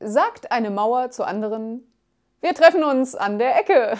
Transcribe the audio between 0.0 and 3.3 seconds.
sagt eine Mauer zur anderen, wir treffen uns